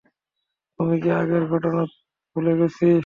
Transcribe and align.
তুই 0.79 0.95
কি 1.01 1.09
আগের 1.11 1.43
ঘটনা 1.51 1.81
ভুলে 2.35 2.53
গেছিস? 2.59 2.99